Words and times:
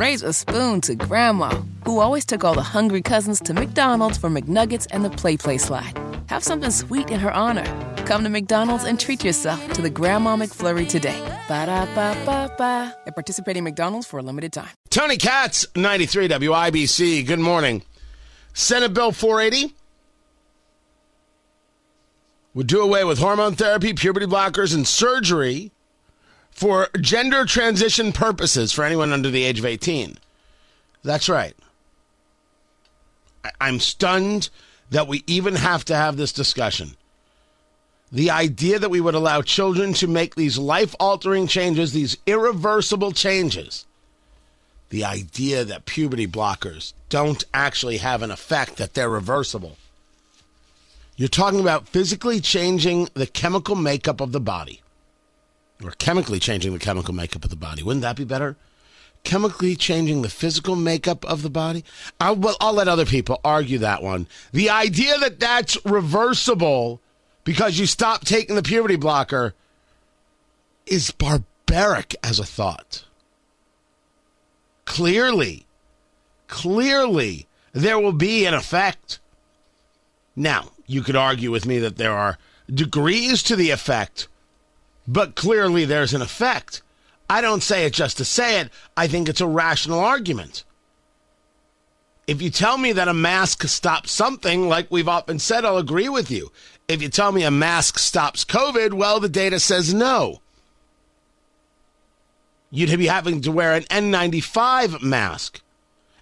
Raise 0.00 0.22
a 0.22 0.32
spoon 0.32 0.80
to 0.80 0.94
Grandma, 0.94 1.50
who 1.84 1.98
always 1.98 2.24
took 2.24 2.42
all 2.42 2.54
the 2.54 2.62
hungry 2.62 3.02
cousins 3.02 3.38
to 3.40 3.52
McDonald's 3.52 4.16
for 4.16 4.30
McNuggets 4.30 4.86
and 4.90 5.04
the 5.04 5.10
PlayPlace 5.10 5.60
slide. 5.60 5.92
Have 6.28 6.42
something 6.42 6.70
sweet 6.70 7.10
in 7.10 7.20
her 7.20 7.30
honor. 7.30 7.66
Come 8.06 8.24
to 8.24 8.30
McDonald's 8.30 8.84
and 8.84 8.98
treat 8.98 9.22
yourself 9.22 9.60
to 9.74 9.82
the 9.82 9.90
Grandma 9.90 10.38
McFlurry 10.38 10.88
today. 10.88 11.20
Ba 11.48 11.66
da 11.66 11.84
ba 11.94 12.16
ba 12.24 12.50
ba. 12.56 12.96
At 13.06 13.14
participating 13.14 13.62
McDonald's 13.62 14.06
for 14.06 14.18
a 14.18 14.22
limited 14.22 14.54
time. 14.54 14.70
Tony 14.88 15.18
Katz, 15.18 15.66
93 15.76 16.28
WIBC. 16.28 17.26
Good 17.26 17.38
morning. 17.38 17.82
Senate 18.54 18.94
Bill 18.94 19.12
480 19.12 19.74
would 22.54 22.68
do 22.68 22.80
away 22.80 23.04
with 23.04 23.18
hormone 23.18 23.54
therapy, 23.54 23.92
puberty 23.92 24.24
blockers, 24.24 24.74
and 24.74 24.88
surgery 24.88 25.72
for 26.60 26.88
gender 27.00 27.46
transition 27.46 28.12
purposes 28.12 28.70
for 28.70 28.84
anyone 28.84 29.14
under 29.14 29.30
the 29.30 29.44
age 29.44 29.58
of 29.58 29.64
18. 29.64 30.18
That's 31.02 31.26
right. 31.26 31.56
I- 33.42 33.50
I'm 33.62 33.80
stunned 33.80 34.50
that 34.90 35.08
we 35.08 35.24
even 35.26 35.54
have 35.54 35.86
to 35.86 35.96
have 35.96 36.18
this 36.18 36.32
discussion. 36.32 36.96
The 38.12 38.30
idea 38.30 38.78
that 38.78 38.90
we 38.90 39.00
would 39.00 39.14
allow 39.14 39.40
children 39.40 39.94
to 39.94 40.06
make 40.06 40.34
these 40.34 40.58
life 40.58 40.94
altering 41.00 41.46
changes, 41.46 41.94
these 41.94 42.18
irreversible 42.26 43.12
changes, 43.12 43.86
the 44.90 45.02
idea 45.04 45.64
that 45.64 45.86
puberty 45.86 46.26
blockers 46.26 46.92
don't 47.08 47.42
actually 47.54 47.98
have 47.98 48.20
an 48.20 48.30
effect, 48.30 48.76
that 48.76 48.92
they're 48.92 49.08
reversible. 49.08 49.78
You're 51.16 51.28
talking 51.28 51.60
about 51.60 51.88
physically 51.88 52.38
changing 52.40 53.08
the 53.14 53.26
chemical 53.26 53.76
makeup 53.76 54.20
of 54.20 54.32
the 54.32 54.40
body, 54.40 54.82
or 55.84 55.92
chemically 55.92 56.38
changing 56.38 56.72
the 56.72 56.78
chemical 56.78 57.14
makeup 57.14 57.44
of 57.44 57.50
the 57.50 57.56
body. 57.56 57.82
Wouldn't 57.82 58.02
that 58.02 58.16
be 58.16 58.24
better? 58.24 58.56
Chemically 59.22 59.76
changing 59.76 60.22
the 60.22 60.28
physical 60.28 60.76
makeup 60.76 61.24
of 61.24 61.42
the 61.42 61.50
body? 61.50 61.84
I'll, 62.20 62.36
well, 62.36 62.56
I'll 62.60 62.72
let 62.72 62.88
other 62.88 63.06
people 63.06 63.40
argue 63.44 63.78
that 63.78 64.02
one. 64.02 64.26
The 64.52 64.70
idea 64.70 65.18
that 65.18 65.40
that's 65.40 65.78
reversible 65.84 67.00
because 67.44 67.78
you 67.78 67.86
stop 67.86 68.24
taking 68.24 68.56
the 68.56 68.62
puberty 68.62 68.96
blocker 68.96 69.54
is 70.86 71.10
barbaric 71.10 72.16
as 72.22 72.38
a 72.38 72.44
thought. 72.44 73.04
Clearly, 74.84 75.66
clearly, 76.48 77.46
there 77.72 77.98
will 77.98 78.12
be 78.12 78.44
an 78.44 78.54
effect. 78.54 79.20
Now, 80.34 80.70
you 80.86 81.02
could 81.02 81.16
argue 81.16 81.50
with 81.50 81.66
me 81.66 81.78
that 81.78 81.96
there 81.96 82.12
are 82.12 82.38
degrees 82.72 83.42
to 83.44 83.56
the 83.56 83.70
effect, 83.70 84.28
but 85.06 85.34
clearly 85.34 85.84
there's 85.84 86.14
an 86.14 86.22
effect. 86.22 86.82
I 87.28 87.40
don't 87.40 87.62
say 87.62 87.84
it 87.84 87.92
just 87.92 88.16
to 88.18 88.24
say 88.24 88.60
it, 88.60 88.70
I 88.96 89.06
think 89.06 89.28
it's 89.28 89.40
a 89.40 89.46
rational 89.46 90.00
argument. 90.00 90.64
If 92.26 92.40
you 92.42 92.50
tell 92.50 92.78
me 92.78 92.92
that 92.92 93.08
a 93.08 93.14
mask 93.14 93.64
stops 93.64 94.12
something, 94.12 94.68
like 94.68 94.88
we've 94.90 95.08
often 95.08 95.38
said, 95.38 95.64
I'll 95.64 95.78
agree 95.78 96.08
with 96.08 96.30
you. 96.30 96.52
If 96.86 97.02
you 97.02 97.08
tell 97.08 97.32
me 97.32 97.42
a 97.42 97.50
mask 97.50 97.98
stops 97.98 98.44
COVID, 98.44 98.92
well, 98.92 99.20
the 99.20 99.28
data 99.28 99.58
says 99.58 99.94
no. 99.94 100.40
You'd 102.70 102.96
be 102.98 103.06
having 103.06 103.40
to 103.42 103.50
wear 103.50 103.74
an 103.74 103.82
N95 103.84 105.02
mask, 105.02 105.60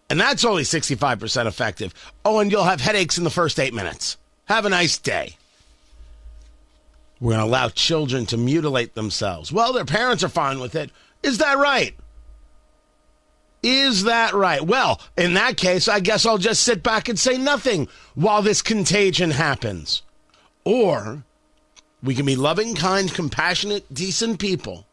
and 0.08 0.18
that's 0.18 0.44
only 0.44 0.62
65% 0.62 1.46
effective. 1.46 1.94
Oh, 2.24 2.38
and 2.38 2.50
you'll 2.50 2.64
have 2.64 2.80
headaches 2.80 3.18
in 3.18 3.24
the 3.24 3.30
first 3.30 3.60
eight 3.60 3.74
minutes. 3.74 4.16
Have 4.46 4.64
a 4.64 4.70
nice 4.70 4.96
day. 4.96 5.36
We're 7.20 7.32
going 7.32 7.44
to 7.44 7.50
allow 7.50 7.68
children 7.68 8.26
to 8.26 8.36
mutilate 8.36 8.94
themselves. 8.94 9.52
Well, 9.52 9.72
their 9.72 9.84
parents 9.84 10.22
are 10.22 10.28
fine 10.28 10.60
with 10.60 10.74
it. 10.74 10.90
Is 11.22 11.38
that 11.38 11.58
right? 11.58 11.96
Is 13.62 14.04
that 14.04 14.34
right? 14.34 14.62
Well, 14.62 15.00
in 15.16 15.34
that 15.34 15.56
case, 15.56 15.88
I 15.88 15.98
guess 15.98 16.24
I'll 16.24 16.38
just 16.38 16.62
sit 16.62 16.82
back 16.82 17.08
and 17.08 17.18
say 17.18 17.36
nothing 17.36 17.88
while 18.14 18.40
this 18.40 18.62
contagion 18.62 19.32
happens. 19.32 20.02
Or 20.64 21.24
we 22.02 22.14
can 22.14 22.24
be 22.24 22.36
loving, 22.36 22.76
kind, 22.76 23.12
compassionate, 23.12 23.92
decent 23.92 24.38
people 24.38 24.86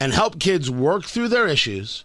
and 0.00 0.12
help 0.12 0.38
kids 0.38 0.70
work 0.70 1.04
through 1.04 1.28
their 1.28 1.46
issues, 1.46 2.04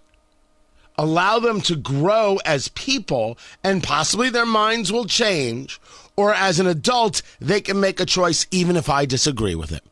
allow 0.97 1.39
them 1.39 1.61
to 1.61 1.75
grow 1.75 2.39
as 2.45 2.67
people, 2.69 3.37
and 3.63 3.83
possibly 3.83 4.29
their 4.29 4.45
minds 4.45 4.91
will 4.91 5.05
change. 5.05 5.79
Or 6.15 6.33
as 6.33 6.59
an 6.59 6.67
adult, 6.67 7.21
they 7.39 7.61
can 7.61 7.79
make 7.79 7.99
a 7.99 8.05
choice 8.05 8.45
even 8.51 8.75
if 8.75 8.89
I 8.89 9.05
disagree 9.05 9.55
with 9.55 9.71
it. 9.71 9.83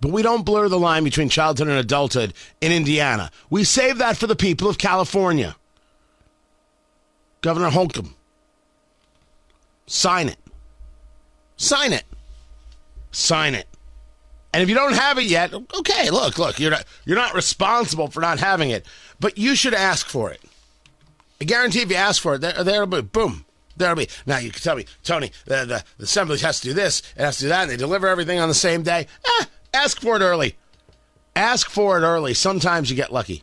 But 0.00 0.12
we 0.12 0.22
don't 0.22 0.46
blur 0.46 0.68
the 0.68 0.78
line 0.78 1.04
between 1.04 1.28
childhood 1.28 1.68
and 1.68 1.76
adulthood 1.76 2.32
in 2.60 2.72
Indiana. 2.72 3.30
We 3.50 3.64
save 3.64 3.98
that 3.98 4.16
for 4.16 4.26
the 4.26 4.36
people 4.36 4.68
of 4.68 4.78
California. 4.78 5.56
Governor 7.42 7.70
Holcomb, 7.70 8.14
sign 9.86 10.28
it. 10.28 10.38
Sign 11.56 11.92
it. 11.92 12.04
Sign 13.12 13.54
it. 13.54 13.66
And 14.52 14.62
if 14.62 14.68
you 14.68 14.74
don't 14.74 14.94
have 14.94 15.18
it 15.18 15.24
yet, 15.24 15.52
okay, 15.52 16.10
look, 16.10 16.38
look, 16.38 16.58
you're 16.58 16.70
not 16.70 16.84
you're 17.04 17.16
not 17.16 17.34
responsible 17.34 18.08
for 18.08 18.20
not 18.20 18.40
having 18.40 18.70
it, 18.70 18.84
but 19.20 19.38
you 19.38 19.54
should 19.54 19.74
ask 19.74 20.06
for 20.06 20.30
it. 20.30 20.40
I 21.40 21.44
guarantee 21.44 21.82
if 21.82 21.90
you 21.90 21.96
ask 21.96 22.20
for 22.20 22.34
it, 22.34 22.40
there, 22.40 22.64
there'll 22.64 22.86
be 22.86 23.00
boom. 23.02 23.44
There'll 23.76 23.96
be 23.96 24.08
now. 24.26 24.38
You 24.38 24.50
can 24.50 24.60
tell 24.60 24.76
me, 24.76 24.84
Tony, 25.02 25.32
the, 25.46 25.64
the, 25.64 25.84
the 25.98 26.04
assembly 26.04 26.38
has 26.38 26.60
to 26.60 26.68
do 26.68 26.74
this, 26.74 27.02
it 27.16 27.22
has 27.22 27.36
to 27.38 27.44
do 27.44 27.48
that, 27.48 27.62
and 27.62 27.70
they 27.70 27.76
deliver 27.76 28.08
everything 28.08 28.38
on 28.38 28.48
the 28.48 28.54
same 28.54 28.82
day. 28.82 29.06
Eh, 29.24 29.44
ask 29.74 30.00
for 30.00 30.16
it 30.16 30.22
early. 30.22 30.56
Ask 31.36 31.70
for 31.70 31.98
it 31.98 32.02
early. 32.02 32.34
Sometimes 32.34 32.90
you 32.90 32.96
get 32.96 33.12
lucky, 33.12 33.42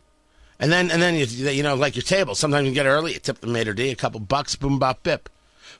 and 0.60 0.70
then 0.70 0.90
and 0.90 1.02
then 1.02 1.14
you 1.14 1.24
you 1.26 1.62
know 1.62 1.74
like 1.74 1.96
your 1.96 2.02
table. 2.02 2.34
Sometimes 2.34 2.68
you 2.68 2.74
get 2.74 2.86
early. 2.86 3.14
You 3.14 3.18
tip 3.18 3.40
the 3.40 3.46
maitre 3.46 3.74
d 3.74 3.90
a 3.90 3.96
couple 3.96 4.20
bucks. 4.20 4.54
Boom, 4.56 4.78
bop, 4.78 5.02
bip. 5.02 5.28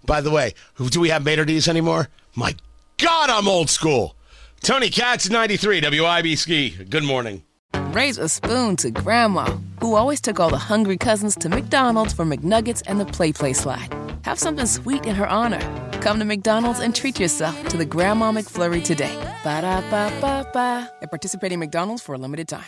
By 0.05 0.21
the 0.21 0.31
way, 0.31 0.55
do 0.91 1.01
we 1.01 1.11
have 1.11 1.25
maitre 1.25 1.45
d's 1.45 1.69
anymore? 1.69 2.09
My 2.35 2.55
God, 2.97 3.31
I'm 3.31 3.49
old 3.49 3.71
school. 3.71 4.17
Tony 4.61 4.91
Katz, 4.91 5.31
93 5.31 5.81
WIBC. 5.83 6.91
Good 6.91 7.05
morning. 7.05 7.45
Raise 7.93 8.19
a 8.19 8.29
spoon 8.29 8.77
to 8.77 8.91
Grandma, 8.91 9.57
who 9.81 9.95
always 9.95 10.21
took 10.21 10.41
all 10.41 10.51
the 10.51 10.59
hungry 10.59 10.97
cousins 10.97 11.37
to 11.37 11.49
McDonald's 11.49 12.13
for 12.13 12.25
McNuggets 12.25 12.83
and 12.87 13.01
the 13.01 13.05
PlayPlace 13.05 13.57
slide. 13.57 13.95
Have 14.29 14.39
something 14.39 14.67
sweet 14.67 15.07
in 15.07 15.15
her 15.15 15.27
honor. 15.27 15.59
Come 16.03 16.19
to 16.19 16.25
McDonald's 16.27 16.81
and 16.81 16.95
treat 16.95 17.19
yourself 17.19 17.57
to 17.69 17.79
the 17.79 17.87
Grandma 17.87 18.31
McFlurry 18.31 18.85
today. 18.85 19.17
Ba 19.43 19.63
da 19.63 19.81
ba 19.89 20.13
ba 20.21 20.47
ba. 20.53 20.93
At 21.01 21.09
participating 21.09 21.59
McDonald's 21.59 22.03
for 22.03 22.15
a 22.15 22.19
limited 22.19 22.47
time. 22.47 22.67